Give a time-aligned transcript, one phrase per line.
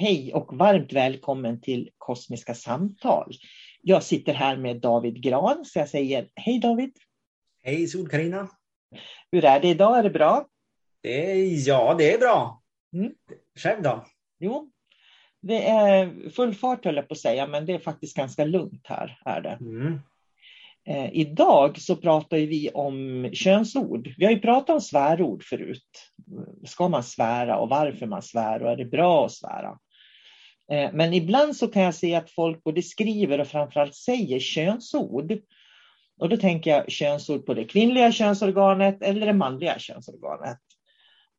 [0.00, 3.32] Hej och varmt välkommen till Kosmiska samtal.
[3.82, 6.92] Jag sitter här med David Gran, så jag säger hej David.
[7.62, 8.48] Hej sol -Carina.
[9.32, 9.98] Hur är det idag?
[9.98, 10.46] Är det bra?
[11.02, 12.62] Det är, ja, det är bra.
[12.92, 13.12] Mm.
[13.58, 14.04] Själv då?
[14.38, 14.70] Jo,
[15.40, 18.86] det är full fart höll jag på att säga, men det är faktiskt ganska lugnt
[18.86, 19.20] här.
[19.24, 19.58] Är det.
[19.60, 20.00] Mm.
[20.84, 24.14] Eh, idag så pratar vi om könsord.
[24.18, 26.12] Vi har ju pratat om svärord förut.
[26.64, 29.78] Ska man svära och varför man svär och är det bra att svära?
[30.70, 35.38] Eh, men ibland så kan jag se att folk både skriver och framförallt säger könsord.
[36.18, 40.58] Och då tänker jag könsord på det kvinnliga könsorganet eller det manliga könsorganet.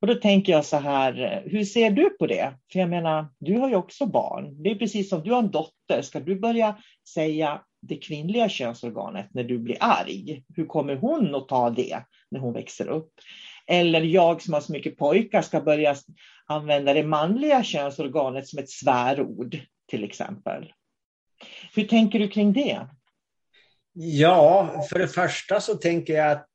[0.02, 2.53] Och då tänker jag så här, hur ser du på det?
[2.72, 4.64] För jag menar, du har ju också barn.
[4.64, 6.02] Det är precis som du har en dotter.
[6.02, 6.78] Ska du börja
[7.13, 10.44] säga det kvinnliga könsorganet när du blir arg?
[10.56, 13.12] Hur kommer hon att ta det när hon växer upp?
[13.68, 15.96] Eller jag som har så mycket pojkar ska börja
[16.46, 20.74] använda det manliga könsorganet som ett svärord till exempel.
[21.76, 22.88] Hur tänker du kring det?
[23.94, 26.48] Ja, för det första så tänker jag att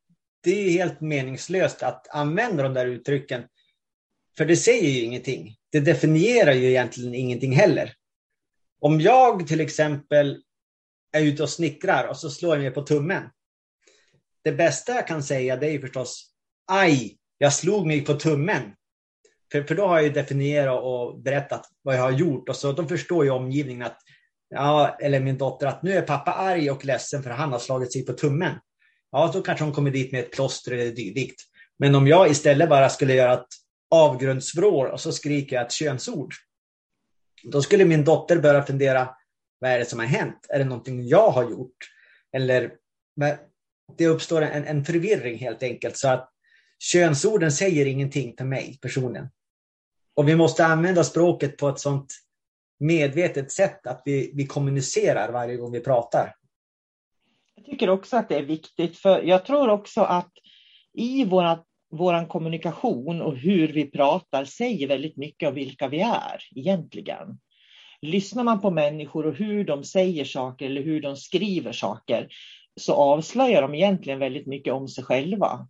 [0.42, 3.42] det är helt meningslöst att använda de där uttrycken.
[4.36, 5.56] För det säger ju ingenting.
[5.72, 7.94] Det definierar ju egentligen ingenting heller.
[8.80, 10.42] Om jag till exempel
[11.12, 13.22] är ute och snickrar och så slår jag mig på tummen.
[14.42, 16.35] Det bästa jag kan säga det är ju förstås
[16.66, 18.62] aj, jag slog mig på tummen.
[19.52, 22.84] För, för då har jag definierat och berättat vad jag har gjort och så då
[22.86, 23.98] förstår ju omgivningen att,
[24.48, 27.92] ja, eller min dotter att nu är pappa arg och ledsen för han har slagit
[27.92, 28.54] sig på tummen.
[29.10, 31.42] Ja, då kanske hon kommer dit med ett plåster eller dylikt.
[31.78, 33.48] Men om jag istället bara skulle göra ett
[33.90, 36.34] avgrundsvrål och så skriker jag ett könsord.
[37.42, 39.08] Då skulle min dotter börja fundera,
[39.58, 40.46] vad är det som har hänt?
[40.48, 41.76] Är det någonting jag har gjort?
[42.32, 42.72] Eller
[43.98, 45.96] det uppstår en, en förvirring helt enkelt.
[45.96, 46.30] Så att
[46.78, 49.28] könsorden säger ingenting till mig personligen.
[50.14, 52.14] Och vi måste använda språket på ett sånt
[52.80, 56.34] medvetet sätt att vi, vi kommunicerar varje gång vi pratar.
[57.54, 60.32] Jag tycker också att det är viktigt, för jag tror också att
[60.94, 61.58] i våra,
[61.90, 67.38] våran kommunikation och hur vi pratar säger väldigt mycket om vilka vi är egentligen.
[68.00, 72.28] Lyssnar man på människor och hur de säger saker eller hur de skriver saker
[72.80, 75.68] så avslöjar de egentligen väldigt mycket om sig själva.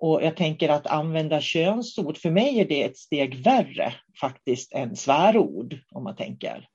[0.00, 4.96] Och jag tänker att använda könsord, för mig är det ett steg värre faktiskt än
[4.96, 6.68] svärord, om man tänker.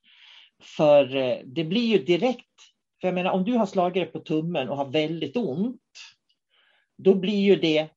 [0.63, 2.49] För eh, det blir ju direkt,
[3.01, 5.81] för jag menar om du har slagit dig på tummen och har väldigt ont,
[6.97, 7.87] då blir ju det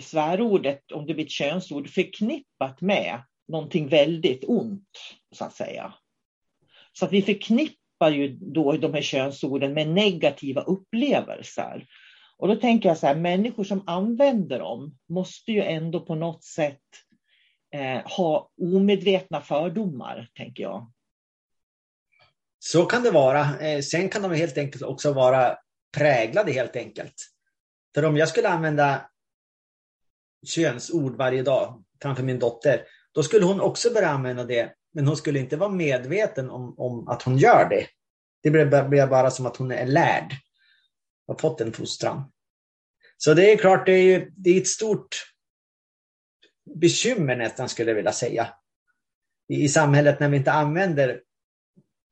[0.00, 4.98] svärordet, om det blir ett könsord, förknippat med någonting väldigt ont,
[5.34, 5.94] så att säga.
[6.92, 11.86] Så att vi förknippar ju då de här könsorden med negativa upplevelser.
[12.38, 16.44] Och då tänker jag så här, människor som använder dem måste ju ändå på något
[16.44, 16.82] sätt
[17.74, 20.92] eh, ha omedvetna fördomar, tänker jag.
[22.58, 23.58] Så kan det vara.
[23.60, 25.58] Eh, sen kan de helt enkelt också vara
[25.96, 27.14] präglade helt enkelt.
[27.94, 29.10] För om jag skulle använda
[30.46, 32.82] könsord varje dag framför min dotter,
[33.12, 34.74] då skulle hon också börja använda det.
[34.92, 37.86] Men hon skulle inte vara medveten om, om att hon gör det.
[38.42, 40.34] Det blir bara som att hon är lärd
[41.28, 42.32] har fått en fostran.
[43.16, 45.32] Så det är klart, det är, ju, det är ett stort
[46.74, 48.54] bekymmer nästan skulle jag vilja säga.
[49.48, 51.20] I, I samhället när vi inte använder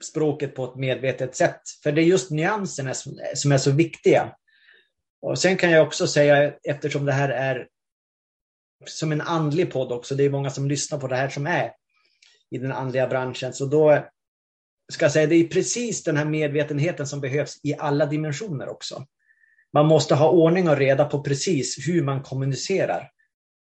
[0.04, 1.60] språket på ett medvetet sätt.
[1.82, 4.36] För det är just nyanserna som, som är så viktiga.
[5.22, 7.68] Och Sen kan jag också säga, eftersom det här är
[8.84, 11.72] som en andlig podd också, det är många som lyssnar på det här som är
[12.50, 14.08] i den andliga branschen, så då
[14.92, 19.06] ska jag säga, det är precis den här medvetenheten som behövs i alla dimensioner också.
[19.72, 23.10] Man måste ha ordning och reda på precis hur man kommunicerar.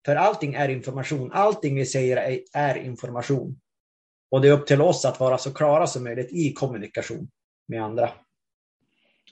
[0.07, 1.33] För allting är information.
[1.33, 3.61] Allting vi säger är, är information.
[4.31, 7.29] Och det är upp till oss att vara så klara som möjligt i kommunikation
[7.69, 8.11] med andra.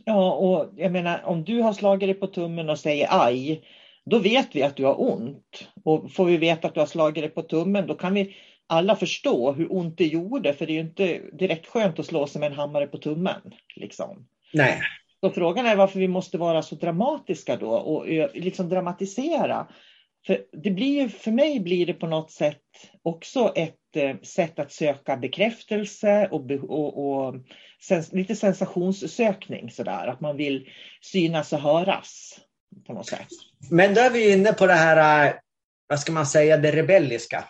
[0.04, 3.64] Ja, och jag menar om du har slagit dig på tummen och säger aj,
[4.04, 5.68] då vet vi att du har ont.
[5.84, 8.36] Och får vi veta att du har slagit dig på tummen, då kan vi
[8.68, 12.26] alla förstå hur ont det gjorde, för det är ju inte direkt skönt att slå
[12.26, 13.40] sig med en hammare på tummen.
[13.76, 14.26] Liksom.
[14.52, 14.80] Nej.
[15.20, 19.68] Så frågan är varför vi måste vara så dramatiska då och liksom dramatisera.
[20.26, 22.62] För, det blir, för mig blir det på något sätt
[23.02, 27.34] också ett eh, sätt att söka bekräftelse och, och, och
[27.82, 30.06] sens, lite sensationssökning sådär.
[30.06, 30.68] Att man vill
[31.00, 32.40] synas och höras
[32.86, 33.28] på något sätt.
[33.70, 35.34] Men då är vi inne på det här, eh,
[35.88, 37.44] vad ska man säga, det rebelliska.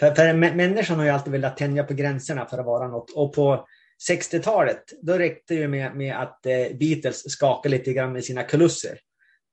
[0.00, 3.10] För, för människan har ju alltid velat tänja på gränserna för att vara något.
[3.10, 3.66] Och på
[4.10, 8.98] 60-talet, då räckte det med, med att eh, Beatles skakade lite grann med sina kulisser.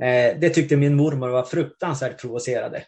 [0.04, 2.84] Eh, det tyckte min mormor var fruktansvärt provocerade.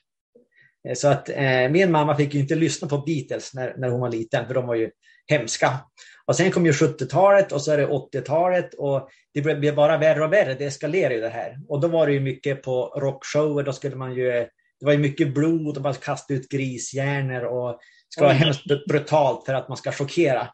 [0.87, 4.01] Eh, så att eh, min mamma fick ju inte lyssna på Beatles när, när hon
[4.01, 4.91] var liten, för de var ju
[5.27, 5.79] hemska.
[6.25, 10.23] Och sen kom ju 70-talet och så är det 80-talet och det blev bara värre
[10.23, 10.53] och värre.
[10.53, 11.57] Det eskalerade ju det här.
[11.67, 14.47] Och då var det ju mycket på rockshower, då skulle man ju eh,
[14.79, 17.79] det var ju mycket blod och man kastade ut grishjärnor och det
[18.09, 20.49] ska vara hemskt brutalt för att man ska chockera.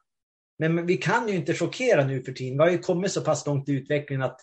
[0.60, 2.58] Men vi kan ju inte chockera nu för tiden.
[2.58, 4.42] Vi har ju kommit så pass långt i utvecklingen att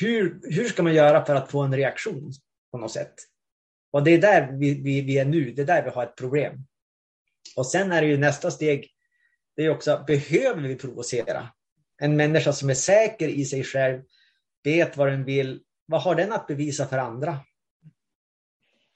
[0.00, 2.32] hur, hur ska man göra för att få en reaktion
[2.70, 3.14] på något sätt?
[3.92, 6.16] Och det är där vi, vi, vi är nu, det är där vi har ett
[6.16, 6.66] problem.
[7.56, 8.90] Och sen är det ju nästa steg,
[9.56, 11.48] det är också, behöver vi provocera?
[12.00, 14.02] En människa som är säker i sig själv,
[14.64, 17.38] vet vad den vill, vad har den att bevisa för andra?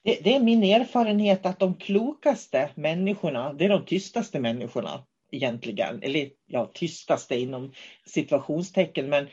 [0.05, 6.03] Det, det, är min erfarenhet att de klokaste människorna, det är de tystaste människorna egentligen.
[6.03, 7.73] Eller ja, tystaste inom
[8.07, 9.09] situationstecken.
[9.09, 9.25] Men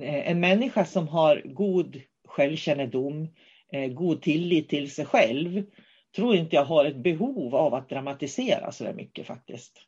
[0.00, 3.28] eh, en människa som har god självkännedom,
[3.72, 5.64] eh, god tillit till sig själv,
[6.16, 9.82] tror inte jag har ett behov av att dramatisera så där mycket faktiskt.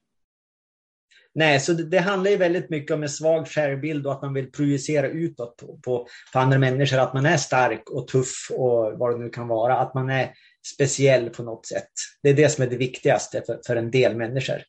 [1.35, 4.35] Nej, så det, det, handlar ju väldigt mycket om en svag självbild och att man
[4.35, 6.99] vill projicera utåt på, på, på, andra människor.
[6.99, 9.79] Att man är stark och tuff och vad det nu kan vara.
[9.79, 10.33] Att man är
[10.75, 11.91] speciell på något sätt.
[12.23, 14.63] Det är det som är det viktigaste för, för en del människor.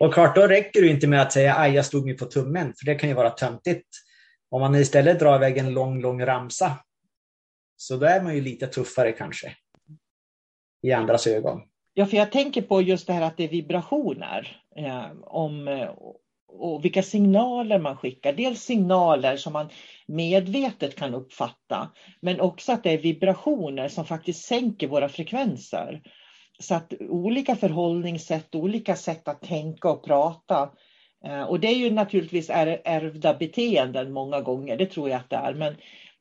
[0.00, 2.74] Och klart, då räcker det inte med att säga aj, jag stod mig på tummen,
[2.78, 3.88] för det kan ju vara töntigt.
[4.50, 6.78] Om man istället drar iväg en lång, lång ramsa,
[7.76, 9.52] så då är man ju lite tuffare kanske
[10.82, 11.60] i andras ögon.
[11.94, 14.62] Ja, för jag tänker på just det här att det är vibrationer.
[14.78, 15.90] Eh, om, eh,
[16.48, 18.32] och vilka signaler man skickar.
[18.32, 19.68] Dels signaler som man
[20.06, 26.02] medvetet kan uppfatta, men också att det är vibrationer som faktiskt sänker våra frekvenser.
[26.58, 30.70] Så att olika förhållningssätt, olika sätt att tänka och prata.
[31.24, 35.36] Eh, och det är ju naturligtvis ärvda beteenden många gånger, det tror jag att det
[35.36, 35.54] är.
[35.54, 35.76] Men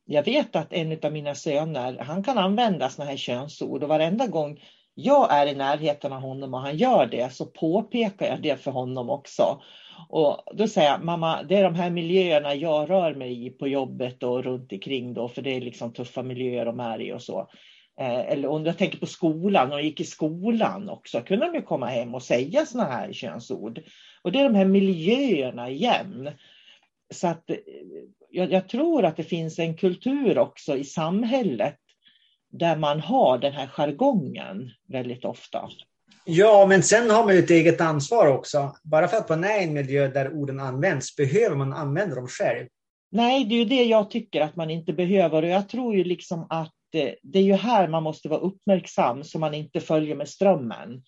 [0.05, 4.27] jag vet att en av mina söner, han kan använda sådana här könsord och varenda
[4.27, 4.59] gång
[4.99, 8.71] jag är i närheten av honom och han gör det så påpekar jag det för
[8.71, 9.61] honom också.
[10.09, 13.67] Och då säger jag, mamma, det är de här miljöerna jag rör mig i på
[13.67, 17.21] jobbet och runt omkring då, för det är liksom tuffa miljöer de är i och
[17.21, 17.49] så.
[17.99, 21.55] Eh, eller om jag tänker på skolan, när de gick i skolan också, kunde de
[21.55, 23.81] ju komma hem och säga sådana här könsord.
[24.21, 26.29] Och det är de här miljöerna igen.
[27.13, 27.57] Så att eh,
[28.29, 31.79] jag, jag tror att det finns en kultur också i samhället
[32.57, 35.69] där man har den här jargongen väldigt ofta.
[36.25, 38.75] Ja, men sen har man ju ett eget ansvar också.
[38.83, 42.27] Bara för att man är i en miljö där orden används, behöver man använda dem
[42.27, 42.67] själv?
[43.11, 45.43] Nej, det är ju det jag tycker att man inte behöver.
[45.43, 49.23] Och jag tror ju liksom att eh, det är ju här man måste vara uppmärksam
[49.23, 51.03] så man inte följer med strömmen.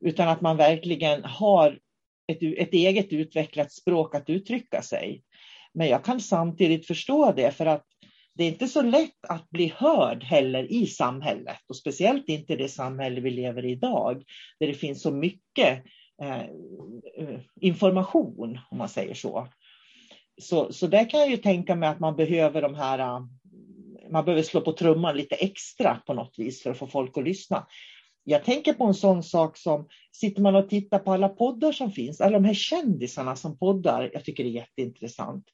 [0.00, 1.78] Utan att man verkligen har
[2.32, 5.22] ett, ett eget utvecklat språk att uttrycka sig.
[5.74, 7.84] Men jag kan samtidigt förstå det för att
[8.36, 12.56] det är inte så lätt att bli hörd heller i samhället och speciellt inte i
[12.56, 14.22] det samhälle vi lever i idag
[14.60, 15.84] där det finns så mycket
[16.22, 16.40] eh,
[17.18, 19.48] eh information om man säger så.
[20.42, 23.20] Så, så där kan jag ju tänka mig att man behöver de här eh,
[24.10, 27.24] man behöver slå på trumman lite extra på något vis för att få folk att
[27.24, 27.66] lyssna.
[28.24, 31.92] Jag tänker på en sån sak som, sitter man och tittar på alla poddar som
[31.92, 35.44] finns, alla de här kändisarna som poddar, jag tycker det är jätteintressant.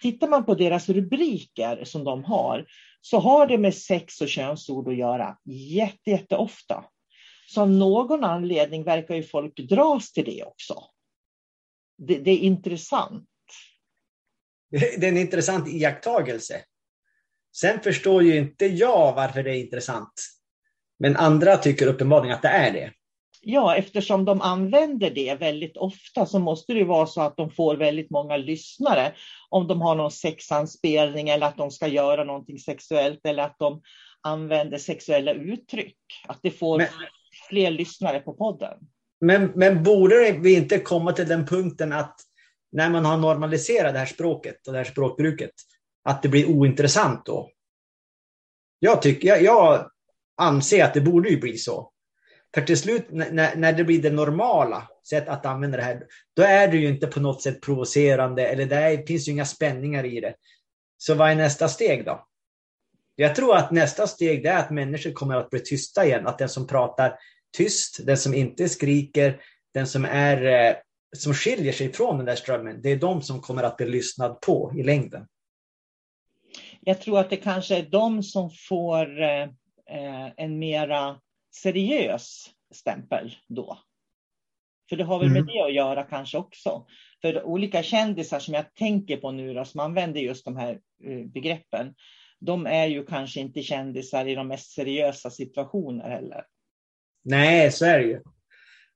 [0.00, 2.66] Tittar man på deras rubriker som de har,
[3.00, 6.84] så har det med sex och könsord att göra jätte, jätteofta.
[7.48, 10.74] Så av någon anledning verkar ju folk dras till det också.
[11.98, 13.28] Det, det är intressant.
[14.70, 16.64] Det är en intressant iakttagelse.
[17.56, 20.12] Sen förstår ju inte jag varför det är intressant.
[20.98, 22.92] Men andra tycker uppenbarligen att det är det.
[23.42, 27.76] Ja, eftersom de använder det väldigt ofta så måste det vara så att de får
[27.76, 29.12] väldigt många lyssnare.
[29.48, 33.82] Om de har någon sexanspelning eller att de ska göra någonting sexuellt eller att de
[34.22, 35.96] använder sexuella uttryck.
[36.28, 36.86] Att det får men,
[37.48, 38.78] fler lyssnare på podden.
[39.20, 42.20] Men, men borde vi inte komma till den punkten att
[42.72, 45.54] när man har normaliserat det här språket och det här språkbruket,
[46.04, 47.50] att det blir ointressant då?
[48.78, 49.90] Jag, tycker, jag, jag
[50.36, 51.92] anser att det borde ju bli så.
[52.54, 56.02] För till slut när, när det blir det normala sätt att använda det här,
[56.36, 60.04] då är det ju inte på något sätt provocerande eller det finns ju inga spänningar
[60.04, 60.34] i det.
[60.98, 62.26] Så vad är nästa steg då?
[63.16, 66.26] Jag tror att nästa steg är att människor kommer att bli tysta igen.
[66.26, 67.18] Att den som pratar
[67.56, 69.40] tyst, den som inte skriker,
[69.74, 70.76] den som, är, eh,
[71.16, 74.40] som skiljer sig från den där strömmen, det är de som kommer att bli lyssnad
[74.40, 75.26] på i längden.
[76.80, 79.42] Jag tror att det kanske är de som får eh,
[79.90, 83.78] eh, en mera seriös stämpel då.
[84.88, 85.54] För det har väl med mm.
[85.54, 86.86] det att göra kanske också.
[87.22, 91.26] För olika kändisar som jag tänker på nu då, som använder just de här eh,
[91.26, 91.94] begreppen,
[92.40, 96.44] de är ju kanske inte kändisar i de mest seriösa situationer heller.
[97.24, 98.22] Nej, så är det ju.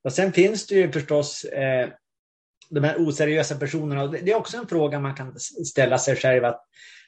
[0.04, 1.88] Och sen finns det ju förstås eh,
[2.70, 4.06] de här oseriösa personerna.
[4.06, 6.44] Det är också en fråga man kan ställa sig själv.
[6.44, 6.60] att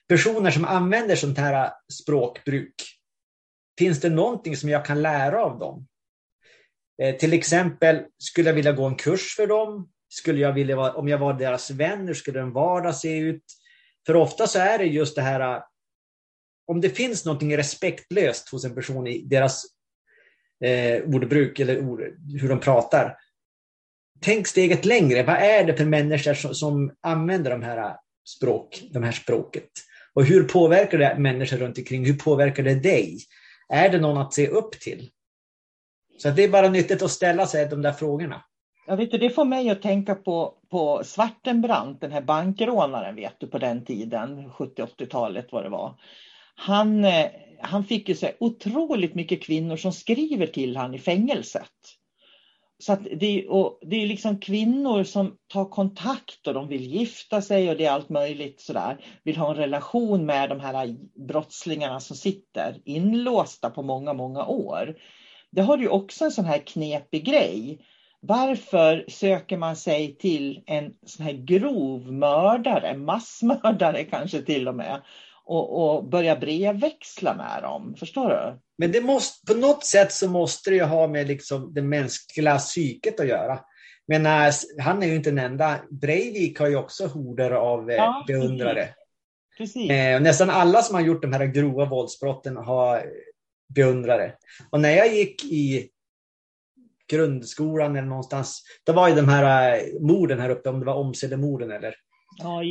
[0.09, 2.75] Personer som använder sånt här språkbruk,
[3.78, 5.87] Finns det någonting som jag kan lära av dem?
[7.02, 9.90] Eh, till exempel, skulle jag vilja gå en kurs för dem?
[10.09, 13.45] Skulle jag vilja vara, om jag var deras vän, hur skulle en vardag se ut?
[14.06, 15.62] För ofta så är det just det här, eh,
[16.66, 19.64] om det finns någonting respektlöst hos en person i deras
[20.64, 22.00] eh, ordbruk eller ord,
[22.40, 23.16] hur de pratar.
[24.21, 25.23] Tänk steget längre.
[25.23, 27.95] Vad är det för människor som, som använder de här, eh,
[28.37, 29.71] språk, de här språket?
[30.14, 32.04] Och hur påverkar det människor runt omkring?
[32.04, 33.18] Hur påverkar det dig?
[33.68, 35.11] Är det någon att se upp till?
[36.18, 38.44] Så det är bara nyttigt att ställa sig de där frågorna.
[38.87, 43.40] Jag vet du, det får mig att tänka på, på Svartenbrandt, den här bankrånaren vet
[43.40, 45.94] du på den tiden, 70-80-talet vad det var.
[46.54, 47.26] Han, eh,
[47.61, 51.96] han fick ju så otroligt mycket kvinnor som skriver till han i fängelset.
[52.78, 57.42] Så att det, och det är liksom kvinnor som tar kontakt och de vill gifta
[57.42, 59.04] sig och det är allt möjligt sådär.
[59.25, 60.97] Vill ha en relation med de här
[61.28, 64.97] brottslingarna som sitter inlåsta på många, många år.
[65.50, 67.80] Det har ju också en sån här knepig grej.
[68.21, 75.02] Varför söker man sig till en sån här grov mördare, massmördare kanske till och med,
[75.47, 77.95] och, och börja brevväxla med dem?
[77.99, 78.61] Förstår du?
[78.79, 82.59] Men det måste, på något sätt så måste det ju ha med liksom det mänskliga
[82.59, 83.61] psyket att göra.
[84.09, 85.81] Men äh, han är ju inte den enda.
[85.91, 88.88] Breivik har ju också horder av eh, ja, beundrare.
[89.59, 89.91] Precis.
[89.91, 93.07] Eh, nästan alla som har gjort de här grova våldsbrotten har
[93.75, 94.33] beundrare.
[94.71, 95.88] Och när jag gick i
[97.11, 100.95] grundskolan eller någonstans, då var ju de här äh, morden här uppe, om det var
[100.95, 101.95] Omselemorden eller.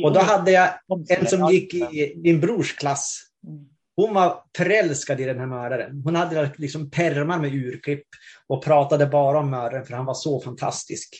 [0.04, 0.68] Och då hade jag
[1.08, 3.22] en som gick i min brors klass.
[3.46, 3.64] Mm.
[3.96, 6.02] hon var förälskad i den här mördaren.
[6.04, 8.06] Hon hade liksom pärmar med urklipp
[8.46, 11.16] och pratade bara om mördaren för han var så fantastisk.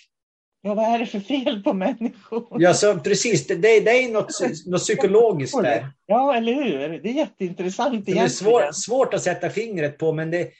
[0.63, 2.47] Ja, vad är det för fel på människor?
[2.51, 3.47] Ja, så precis.
[3.47, 5.93] Det, det, det är något, något psykologiskt där.
[6.07, 6.89] Ja, eller hur?
[7.03, 8.07] Det är jätteintressant.
[8.07, 10.51] Det är svår, svårt att sätta fingret på, men det,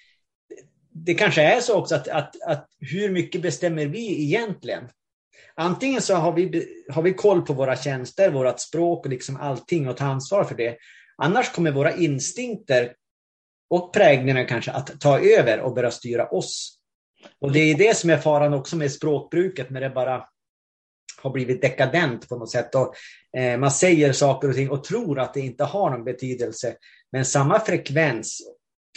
[0.91, 4.85] det kanske är så också att, att, att hur mycket bestämmer vi egentligen?
[5.57, 9.89] Antingen så har vi, har vi koll på våra tjänster, vårt språk och liksom allting
[9.89, 10.77] och tar ansvar för det.
[11.17, 12.95] Annars kommer våra instinkter
[13.71, 16.79] och prägningar kanske att ta över och börja styra oss.
[17.41, 20.25] Och det är det som är faran också med språkbruket när det bara
[21.23, 22.75] har blivit dekadent på något sätt.
[22.75, 22.95] Och,
[23.41, 26.77] eh, man säger saker och ting och tror att det inte har någon betydelse.
[27.13, 28.41] Men samma frekvens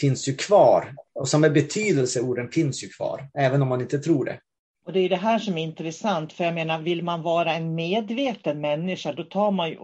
[0.00, 4.24] finns ju kvar och samma betydelse orden finns ju kvar, även om man inte tror
[4.24, 4.40] det.
[4.86, 7.74] Och Det är det här som är intressant, för jag menar, vill man vara en
[7.74, 9.76] medveten människa, då tar man ju,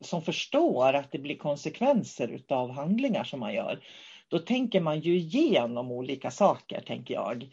[0.00, 3.80] som förstår att det blir konsekvenser av handlingar som man gör,
[4.28, 7.48] då tänker man ju igenom olika saker, tänker jag.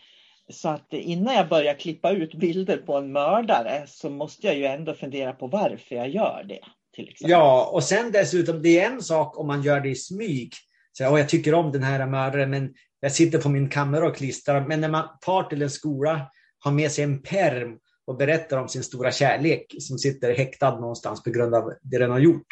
[0.50, 4.66] Så att innan jag börjar klippa ut bilder på en mördare så måste jag ju
[4.66, 6.60] ändå fundera på varför jag gör det.
[6.96, 7.32] Till exempel.
[7.32, 10.54] Ja, och sen dessutom, det är en sak om man gör det i smyg.
[10.92, 14.68] Så, jag tycker om den här mördaren, men jag sitter på min kammare och klistrar.
[14.68, 16.32] Men när man tar till en skola
[16.64, 21.24] har med sig en perm och berättar om sin stora kärlek som sitter häktad någonstans
[21.24, 22.48] på grund av det den har gjort.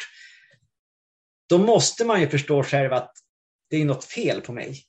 [1.48, 3.12] Då måste man ju förstå själv att
[3.70, 4.84] det är något fel på mig.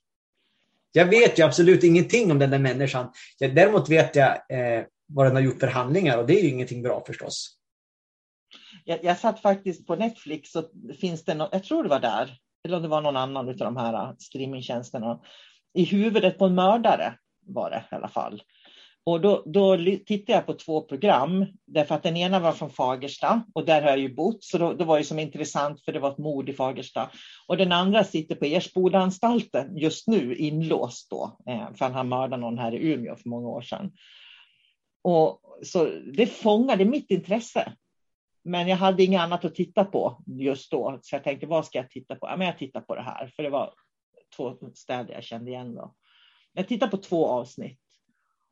[0.92, 3.12] Jag vet ju absolut ingenting om den där människan.
[3.40, 6.82] Däremot vet jag eh, vad den har gjort för handlingar och det är ju ingenting
[6.82, 7.58] bra förstås.
[8.86, 12.38] Jag, jag satt faktiskt på Netflix och finns det no jag tror det var där,
[12.66, 15.20] eller om det var någon annan av de här eh, streamingtjänsterna.
[15.74, 18.42] I huvudet på en mördare var det i alla fall.
[19.04, 23.44] Och då, då tittade jag på två program, därför att den ena var från Fagersta
[23.54, 26.00] och där har jag ju bott, så då, då var det som intressant för det
[26.00, 27.12] var ett mord i Fagersta.
[27.48, 32.58] Och den andra sitter på Ersbodaanstalten just nu, inlåst då, eh, för han mördade någon
[32.58, 33.92] här i Umeå för många år sedan.
[35.02, 37.74] Och, så det fångade mitt intresse.
[38.44, 41.78] Men jag hade inget annat att titta på just då, så jag tänkte vad ska
[41.78, 42.28] jag titta på?
[42.28, 43.74] Ja, men jag tittar på det här, för det var
[44.36, 45.76] två städer jag kände igen.
[45.76, 45.94] Då.
[46.54, 47.91] Jag tittade på två avsnitt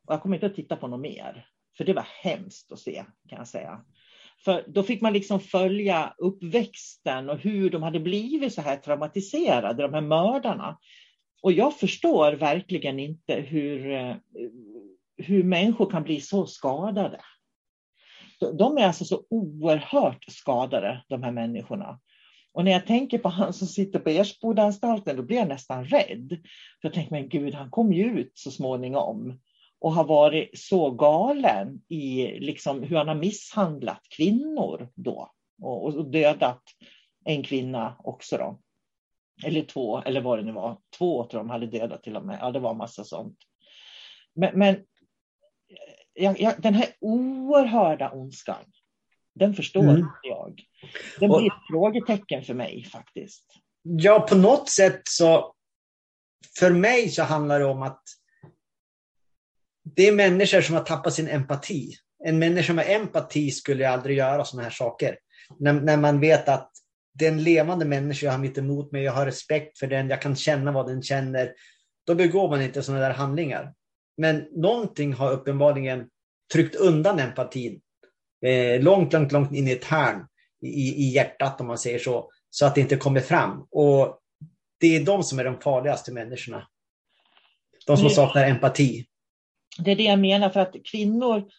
[0.09, 1.45] och jag kommer inte att titta på något mer,
[1.77, 3.81] för det var hemskt att se kan jag säga.
[4.45, 9.83] För då fick man liksom följa uppväxten och hur de hade blivit så här traumatiserade,
[9.83, 10.77] de här mördarna.
[11.41, 14.15] Och jag förstår verkligen inte hur, eh,
[15.17, 17.21] hur människor kan bli så skadade.
[18.53, 21.99] De är alltså så oerhört skadade, de här människorna.
[22.53, 26.29] Och när jag tänker på han som sitter på Ersbodaanstalten, då blir jag nästan rädd.
[26.81, 29.39] För jag tänker, men gud, han kom ju ut så småningom
[29.79, 36.11] och har varit så galen i liksom hur han har misshandlat kvinnor då och, och
[36.11, 36.63] dödat
[37.25, 38.37] en kvinna också.
[38.37, 38.59] Då.
[39.45, 40.77] Eller två, eller vad det nu var.
[40.97, 42.37] Två tror de hade dödat till och med.
[42.41, 43.37] Ja, det var massa sånt.
[44.35, 44.85] Men, men
[46.13, 48.65] jag, jag, den här oerhörda ondskan,
[49.35, 49.97] den förstår mm.
[49.97, 50.63] inte jag.
[51.19, 53.45] Den blir ett frågetecken för mig faktiskt.
[53.81, 55.53] Ja, på något sätt så,
[56.59, 58.03] för mig så handlar det om att
[59.95, 61.95] det är människor som har tappat sin empati.
[62.25, 65.17] En människa med empati skulle aldrig göra sådana här saker.
[65.59, 66.71] När, när man vet att
[67.13, 70.09] det är en levande människa jag har mitt emot mig, jag har respekt för den,
[70.09, 71.53] jag kan känna vad den känner.
[72.07, 73.73] Då begår man inte sådana där handlingar.
[74.17, 76.07] Men någonting har uppenbarligen
[76.53, 77.81] tryckt undan empatin.
[78.45, 80.27] Eh, långt, långt, långt in i ett hörn
[80.61, 82.31] i, i hjärtat om man säger så.
[82.49, 83.67] Så att det inte kommer fram.
[83.71, 84.19] Och
[84.79, 86.67] det är de som är de farligaste människorna.
[87.87, 89.05] De som saknar empati.
[89.83, 91.49] Det är det jag menar, för att kvinnor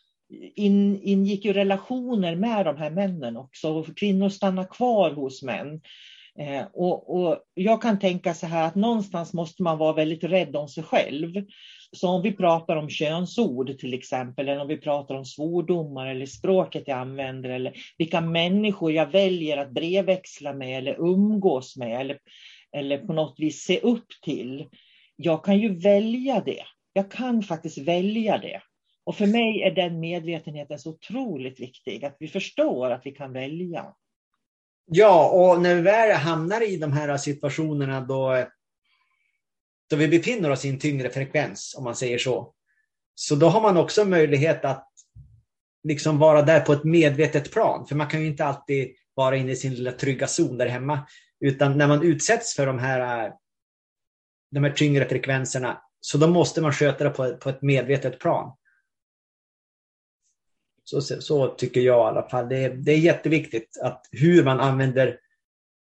[0.54, 3.68] in, ingick ju relationer med de här männen också.
[3.68, 5.80] Och kvinnor stannar kvar hos män.
[6.38, 10.56] Eh, och, och, jag kan tänka så här att någonstans måste man vara väldigt rädd
[10.56, 11.44] om sig själv.
[11.92, 16.26] Så om vi pratar om könsord till exempel, eller om vi pratar om svordomar eller
[16.26, 22.18] språket jag använder, eller vilka människor jag väljer att brevväxla med eller umgås med, eller,
[22.76, 24.68] eller på något vis se upp till.
[25.16, 28.62] Jag kan ju välja det jag kan faktiskt välja det.
[29.04, 33.32] Och för mig är den medvetenheten så otroligt viktig, att vi förstår att vi kan
[33.32, 33.94] välja.
[34.86, 38.46] Ja, och när vi väl hamnar i de här situationerna då,
[39.90, 42.54] då vi befinner oss i en tyngre frekvens, om man säger så,
[43.14, 44.88] så då har man också möjlighet att
[45.82, 47.86] liksom vara där på ett medvetet plan.
[47.86, 51.06] För man kan ju inte alltid vara inne i sin lilla trygga zon där hemma.
[51.40, 53.32] Utan när man utsätts för de här,
[54.50, 58.56] de här tyngre frekvenserna så då måste man sköta det på, på ett medvetet plan.
[60.84, 62.48] Så, så tycker jag i alla fall.
[62.48, 65.18] Det är, det är jätteviktigt att hur man använder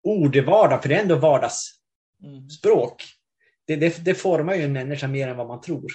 [0.04, 3.04] ord i vardagen, för det är ändå vardagsspråk.
[3.04, 3.12] Mm.
[3.66, 5.92] Det, det, det, formar ju en människa mer än vad man tror.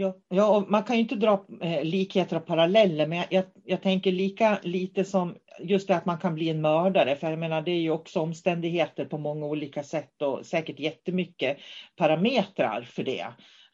[0.00, 3.82] Ja, ja man kan ju inte dra eh, likheter och paralleller, men jag, jag, jag,
[3.82, 7.62] tänker lika lite som just det att man kan bli en mördare, för jag menar
[7.62, 11.58] det är ju också omständigheter på många olika sätt och säkert jättemycket
[11.96, 13.26] parametrar för det.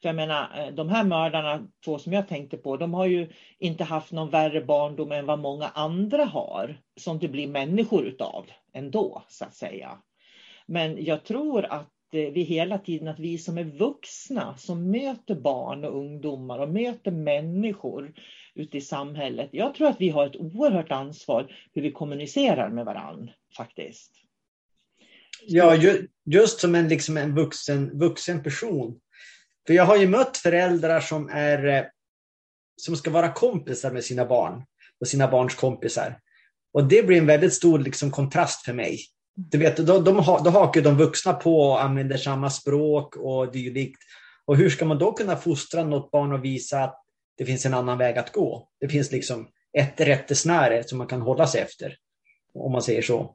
[0.03, 3.29] För jag menar, eh, de här mördarna, två som jag tänkte på, de har ju
[3.59, 8.47] inte haft någon värre barndom än vad många andra har, som det blir människor utav
[8.73, 9.99] ändå, så att säga.
[10.67, 15.35] Men jag tror att Eh, vi hela tiden, att vi som är vuxna, som möter
[15.35, 18.15] barn och ungdomar och möter människor
[18.55, 19.49] ute i samhället.
[19.53, 24.13] Jag tror att vi har ett oerhört ansvar hur vi kommunicerar med varann, faktiskt.
[25.47, 25.77] Ja,
[26.25, 29.01] just som en, liksom en vuxen, vuxen person
[29.67, 31.85] för jag har ju mött föräldrar som, är, eh,
[32.77, 34.65] som ska vara kompisar med sina barn
[35.01, 36.21] och sina barns kompisar.
[36.73, 38.99] Och det blir en väldigt stor liksom, kontrast för mig.
[39.35, 44.03] Du vet, då, de, då hakar de vuxna på och använder samma språk och dylikt.
[44.45, 47.05] Och hur ska man då kunna fostra något barn och visa att
[47.39, 48.69] det finns en annan väg att gå?
[48.81, 51.97] Det finns liksom ett rättesnäre som man kan hålla sig efter,
[52.55, 53.35] om man säger så.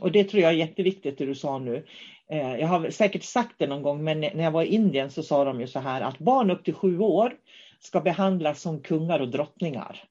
[0.00, 1.86] Och det tror jag är jätteviktigt det du sa nu.
[2.30, 5.22] Eh, jag har säkert sagt det någon gång, men när jag var i Indien så
[5.22, 7.32] sa de ju så här att barn upp till sju år
[7.80, 10.04] ska behandlas som kungar och drottningar.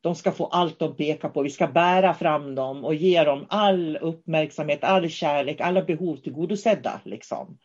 [0.00, 1.42] De ska få allt de pekar på.
[1.42, 7.00] Vi ska bära fram dem och ge dem all uppmärksamhet, all kärlek, alla behov tillgodosedda.
[7.04, 7.58] Liksom.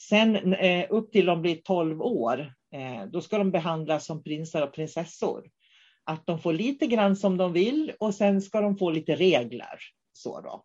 [0.00, 4.62] Sen eh, upp till de blir 12 år, eh, då ska de behandlas som prinsar
[4.62, 5.44] och prinsessor.
[6.04, 9.78] Att de får lite grann som de vill och sen ska de få lite regler.
[10.12, 10.64] Så då.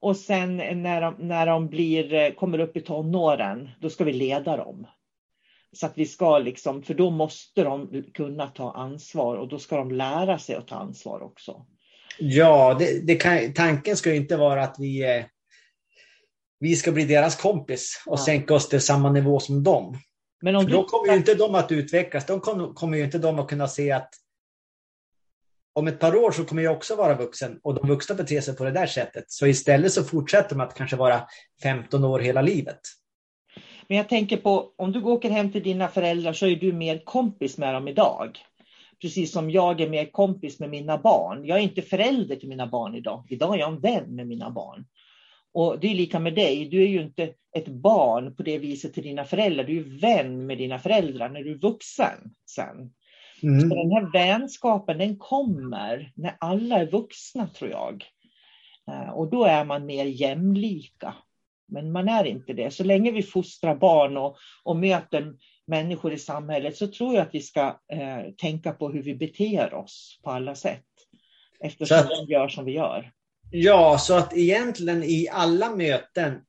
[0.00, 4.12] Och sen när de, när de blir, eh, kommer upp i tonåren, då ska vi
[4.12, 4.86] leda dem.
[5.74, 9.76] Så att vi ska liksom, för då måste de kunna ta ansvar och då ska
[9.76, 11.66] de lära sig att ta ansvar också.
[12.18, 15.24] Ja, det, det kan, tanken ska ju inte vara att vi, eh,
[16.60, 18.24] vi ska bli deras kompis och ja.
[18.24, 19.98] sänka oss till samma nivå som dem.
[20.42, 22.26] Men om för då kommer ju inte de att utvecklas.
[22.26, 24.10] De kommer, kommer ju inte de att kunna se att
[25.72, 28.56] om ett par år så kommer jag också vara vuxen och de vuxna beter sig
[28.56, 29.24] på det där sättet.
[29.28, 31.26] Så istället så fortsätter de att kanske vara
[31.62, 32.80] 15 år hela livet.
[33.88, 36.98] Men jag tänker på, om du åker hem till dina föräldrar så är du mer
[37.04, 38.38] kompis med dem idag.
[39.00, 41.44] Precis som jag är mer kompis med mina barn.
[41.44, 43.26] Jag är inte förälder till mina barn idag.
[43.30, 44.86] Idag är jag en vän med mina barn.
[45.52, 46.68] Och det är lika med dig.
[46.68, 49.64] Du är ju inte ett barn på det viset till dina föräldrar.
[49.64, 52.92] Du är vän med dina föräldrar när du är vuxen sen.
[53.42, 53.60] Mm.
[53.60, 58.04] Så den här vänskapen den kommer när alla är vuxna tror jag.
[58.90, 61.14] Eh, och då är man mer jämlika.
[61.68, 62.70] Men man är inte det.
[62.70, 65.34] Så länge vi fostrar barn och, och möter
[65.66, 69.74] människor i samhället så tror jag att vi ska eh, tänka på hur vi beter
[69.74, 70.84] oss på alla sätt.
[71.60, 73.12] Eftersom att, de gör som vi gör.
[73.50, 76.40] Ja, så att egentligen i alla möten,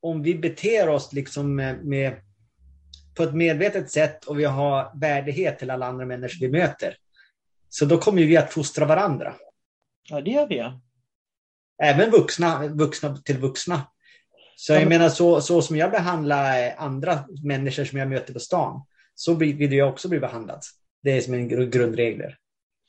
[0.00, 2.16] om vi beter oss liksom med, med
[3.14, 6.96] på ett medvetet sätt och vi har värdighet till alla andra människor vi möter.
[7.68, 9.34] Så då kommer vi att fostra varandra.
[10.08, 10.56] Ja, det gör vi.
[10.56, 10.80] Ja.
[11.82, 13.82] Även vuxna, vuxna till vuxna.
[14.56, 18.82] Så jag menar så, så som jag behandlar andra människor som jag möter på stan,
[19.14, 20.60] så vill jag också bli behandlad.
[21.02, 22.38] Det är som en grundregler.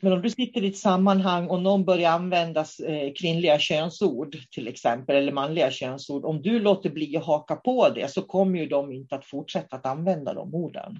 [0.01, 4.67] Men om du sitter i ett sammanhang och någon börjar använda eh, kvinnliga könsord till
[4.67, 6.25] exempel, eller manliga könsord.
[6.25, 9.75] Om du låter bli att haka på det så kommer ju de inte att fortsätta
[9.75, 10.99] att använda de orden.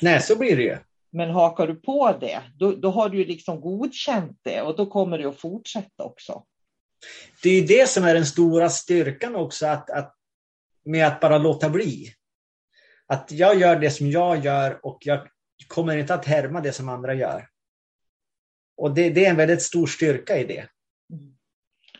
[0.00, 0.76] Nej, så blir det ju.
[1.10, 5.18] Men hakar du på det, då, då har du liksom godkänt det och då kommer
[5.18, 6.42] det att fortsätta också.
[7.42, 10.14] Det är det som är den stora styrkan också, att, att,
[10.84, 12.12] med att bara låta bli.
[13.06, 15.28] Att jag gör det som jag gör och jag
[15.68, 17.48] kommer inte att härma det som andra gör.
[18.76, 20.66] Och det, det, är en väldigt stor styrka i det.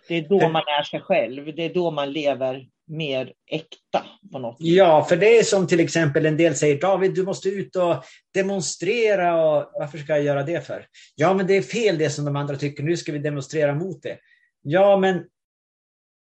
[0.09, 1.55] Det är då man är sig själv.
[1.57, 4.07] Det är då man lever mer äkta.
[4.33, 7.49] på något Ja, för det är som till exempel en del säger David, du måste
[7.49, 8.05] ut och
[8.35, 9.45] demonstrera.
[9.45, 10.87] Och, Varför ska jag göra det för?
[11.15, 12.83] Ja, men det är fel det som de andra tycker.
[12.83, 14.19] Nu ska vi demonstrera mot det.
[14.68, 15.24] Ja, men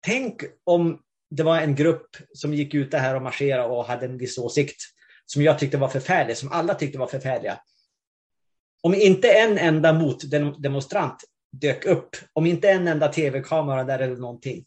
[0.05, 1.01] tänk om
[1.31, 4.83] det var en grupp som gick ut här och marscherade och hade en viss åsikt
[5.27, 7.59] som jag tyckte var förfärlig, som alla tyckte var förfärliga.
[8.83, 14.65] Om inte en enda motdemonstrant dök upp, om inte en enda tv-kamera där eller någonting,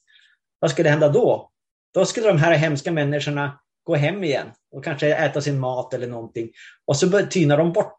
[0.60, 1.52] vad skulle hända då?
[1.94, 6.08] Då skulle de här hemska människorna gå hem igen och kanske äta sin mat eller
[6.08, 6.50] någonting.
[6.86, 7.98] Och så tynar de bort.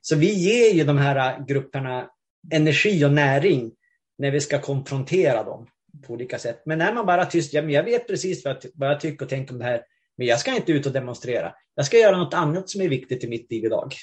[0.00, 2.10] Så vi ger ju de här grupperna
[2.52, 3.72] energi och näring
[4.18, 5.66] när vi ska konfrontera dem
[6.06, 6.62] på olika sätt.
[6.66, 9.24] Men när man bara tyst, ja, men jag vet precis vad jag, vad jag tycker
[9.24, 9.82] och tänker om det här,
[10.16, 11.54] men jag ska inte ut och demonstrera.
[11.74, 13.94] Jag ska göra något annat som är viktigt i mitt liv idag.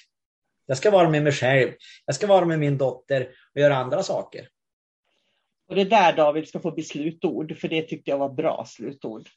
[0.65, 1.71] Jag ska vara med mig själv.
[2.05, 4.47] Jag ska vara med min dotter och göra andra saker.
[5.69, 9.29] det där David ska få bli slutord, för det tyckte jag var bra slutord.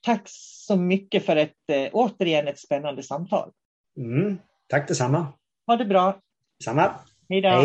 [0.00, 3.52] Tack så mycket för ett eh, återigen ett spännande samtal.
[3.96, 5.32] Mm, tack detsamma.
[5.66, 6.20] Ha det bra.
[6.64, 6.94] Samma.
[7.28, 7.64] Hej då.